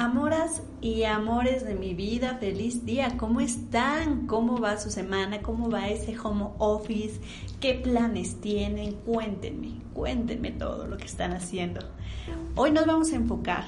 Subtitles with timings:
[0.00, 3.18] Amoras y amores de mi vida, feliz día.
[3.18, 4.26] ¿Cómo están?
[4.26, 5.42] ¿Cómo va su semana?
[5.42, 7.20] ¿Cómo va ese home office?
[7.60, 8.94] ¿Qué planes tienen?
[8.94, 11.80] Cuéntenme, cuéntenme todo lo que están haciendo.
[12.54, 13.64] Hoy nos vamos a enfocar,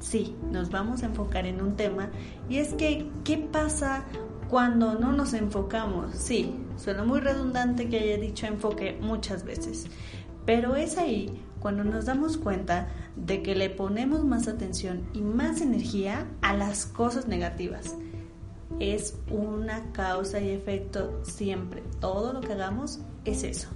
[0.00, 2.10] sí, nos vamos a enfocar en un tema
[2.48, 4.06] y es que, ¿qué pasa
[4.50, 6.16] cuando no nos enfocamos?
[6.16, 9.86] Sí, suena muy redundante que haya dicho enfoque muchas veces,
[10.46, 15.60] pero es ahí cuando nos damos cuenta de que le ponemos más atención y más
[15.60, 17.96] energía a las cosas negativas.
[18.78, 21.82] Es una causa y efecto siempre.
[22.00, 23.68] Todo lo que hagamos es eso.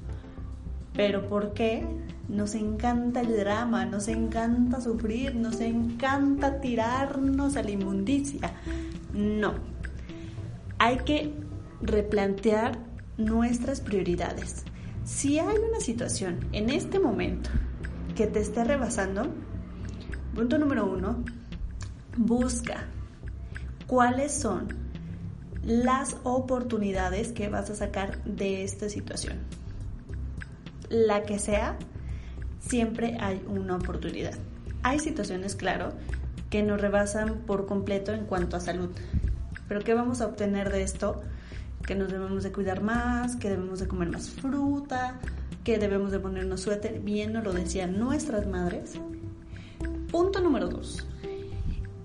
[0.94, 1.84] Pero ¿por qué?
[2.28, 8.52] Nos encanta el drama, nos encanta sufrir, nos encanta tirarnos a la inmundicia.
[9.12, 9.54] No.
[10.78, 11.32] Hay que
[11.80, 12.78] replantear
[13.16, 14.64] nuestras prioridades.
[15.10, 17.50] Si hay una situación en este momento
[18.16, 19.24] que te esté rebasando,
[20.34, 21.24] punto número uno,
[22.16, 22.86] busca
[23.88, 24.68] cuáles son
[25.62, 29.38] las oportunidades que vas a sacar de esta situación.
[30.88, 31.76] La que sea,
[32.60, 34.38] siempre hay una oportunidad.
[34.84, 35.92] Hay situaciones, claro,
[36.50, 38.90] que nos rebasan por completo en cuanto a salud.
[39.68, 41.20] Pero ¿qué vamos a obtener de esto?
[41.90, 45.18] Que nos debemos de cuidar más, que debemos de comer más fruta,
[45.64, 48.92] que debemos de ponernos suéter, bien nos lo decían nuestras madres.
[50.12, 51.04] Punto número dos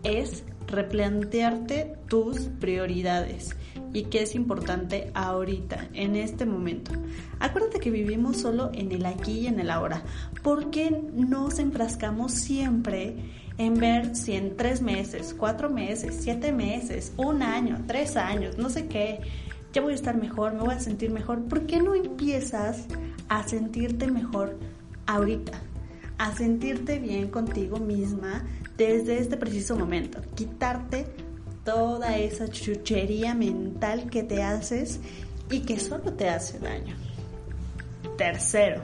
[0.02, 3.56] es replantearte tus prioridades
[3.94, 6.92] y qué es importante ahorita, en este momento.
[7.40, 10.02] Acuérdate que vivimos solo en el aquí y en el ahora.
[10.42, 13.18] ¿Por qué nos enfrascamos siempre
[13.60, 18.72] en ver si en tres meses, cuatro meses, siete meses, un año, tres años, no
[18.72, 19.22] sé qué,
[19.76, 21.44] ya voy a estar mejor, me voy a sentir mejor?
[21.50, 22.86] ¿Por qué no empiezas
[23.28, 24.58] a sentirte mejor
[25.06, 25.60] ahorita,
[26.18, 28.46] a sentirte bien contigo misma
[28.78, 31.08] desde este preciso momento, quitarte
[31.66, 35.02] toda esa chuchería mental que te haces
[35.52, 36.96] y que solo te hace daño.
[38.18, 38.82] Tercero,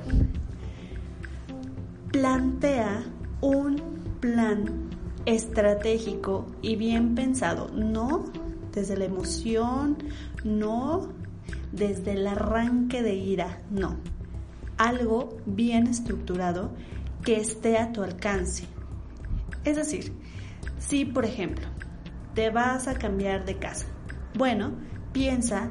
[2.12, 3.06] plantea
[3.40, 3.78] un
[4.20, 4.90] plan
[5.26, 8.26] estratégico y bien pensado, no
[8.74, 9.98] desde la emoción,
[10.44, 11.10] no
[11.72, 13.98] desde el arranque de ira, no
[14.82, 16.72] algo bien estructurado
[17.24, 18.66] que esté a tu alcance.
[19.64, 20.12] Es decir,
[20.80, 21.68] si por ejemplo
[22.34, 23.86] te vas a cambiar de casa,
[24.34, 24.72] bueno,
[25.14, 25.70] piensa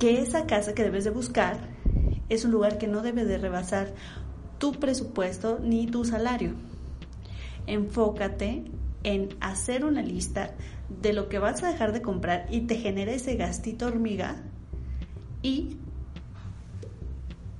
[0.00, 1.58] que esa casa que debes de buscar
[2.28, 3.94] es un lugar que no debe de rebasar
[4.58, 6.54] tu presupuesto ni tu salario.
[7.68, 8.64] Enfócate
[9.04, 10.54] en hacer una lista
[11.02, 14.36] de lo que vas a dejar de comprar y te genera ese gastito hormiga
[15.42, 15.76] y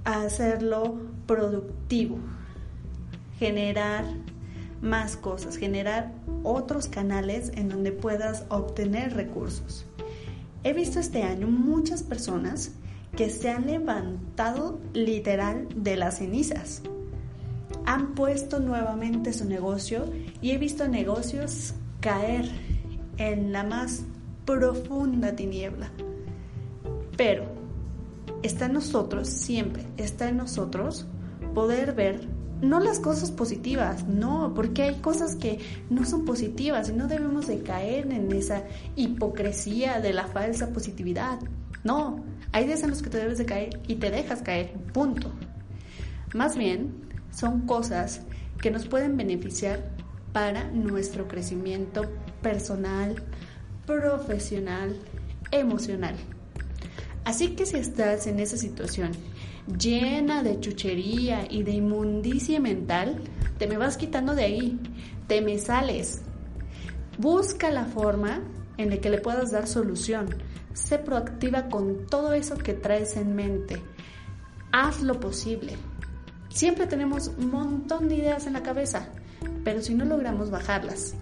[0.05, 2.19] hacerlo productivo,
[3.39, 4.05] generar
[4.83, 6.13] más cosas, generar
[6.43, 9.87] otros canales en donde puedas obtener recursos.
[10.63, 12.73] He visto este año muchas personas
[13.17, 16.83] que se han levantado literal de las cenizas.
[17.87, 20.07] Han puesto nuevamente su negocio
[20.41, 22.51] y he visto negocios caer
[23.19, 24.05] en la más
[24.45, 25.91] profunda tiniebla.
[27.17, 27.47] Pero
[28.43, 31.07] está en nosotros, siempre está en nosotros
[31.55, 32.29] poder ver
[32.61, 35.59] no las cosas positivas, no, porque hay cosas que
[35.91, 38.65] no son positivas y no debemos de caer en esa
[38.97, 41.39] hipocresía de la falsa positividad.
[41.83, 45.31] No, hay días en los que te debes de caer y te dejas caer, punto.
[46.33, 47.04] Más bien,
[47.35, 48.23] son cosas
[48.61, 49.91] que nos pueden beneficiar
[50.33, 52.03] para nuestro crecimiento
[52.43, 53.17] personal,
[53.87, 54.97] profesional,
[55.51, 56.17] emocional.
[57.25, 59.13] Así que si estás en esa situación
[59.79, 63.23] llena de chuchería y de inmundicia mental,
[63.59, 64.79] te me vas quitando de ahí,
[65.27, 66.21] te me sales.
[67.19, 68.41] Busca la forma
[68.77, 70.27] en la que le puedas dar solución.
[70.73, 73.81] Sé proactiva con todo eso que traes en mente.
[74.73, 75.77] Haz lo posible.
[76.55, 79.09] Siempre tenemos un montón de ideas en la cabeza,
[79.65, 81.17] pero si no logramos bajarlas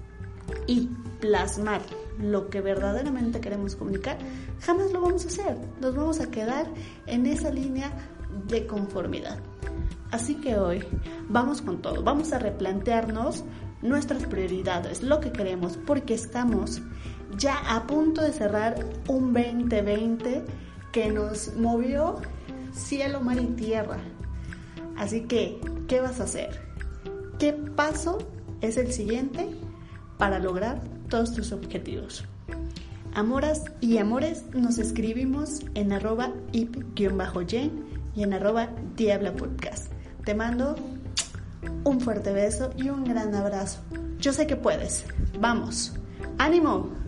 [0.67, 0.91] y
[1.21, 1.81] plasmar
[2.21, 4.19] lo que verdaderamente queremos comunicar,
[4.61, 5.56] jamás lo vamos a hacer.
[5.81, 6.67] Nos vamos a quedar
[7.06, 7.91] en esa línea
[8.47, 9.39] de conformidad.
[10.11, 10.85] Así que hoy
[11.31, 13.43] vamos con todo, vamos a replantearnos
[13.81, 16.83] nuestras prioridades, lo que queremos, porque estamos
[17.39, 20.45] ya a punto de cerrar un 2020
[20.93, 22.21] que nos movió
[22.75, 23.97] cielo, mar y tierra.
[24.97, 26.61] Así que, ¿qué vas a hacer?
[27.39, 28.19] ¿Qué paso
[28.62, 29.49] es el siguiente
[30.17, 32.25] para lograr todos tus objetivos.
[33.12, 37.85] Amoras y amores nos escribimos en arroba ip-jen
[38.15, 39.93] y en arroba diabla podcast.
[40.25, 40.77] Te mando
[41.85, 43.81] un fuerte beso y un gran abrazo.
[44.21, 45.05] Yo sé que puedes.
[45.39, 45.93] Vamos.
[46.39, 47.02] ¡Ánimo!